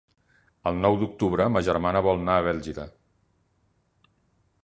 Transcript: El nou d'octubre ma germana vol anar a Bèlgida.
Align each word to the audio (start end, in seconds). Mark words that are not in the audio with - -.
El 0.69 0.79
nou 0.85 0.95
d'octubre 1.01 1.45
ma 1.57 1.63
germana 1.67 2.01
vol 2.09 2.23
anar 2.23 2.39
a 2.41 2.45
Bèlgida. 2.49 2.87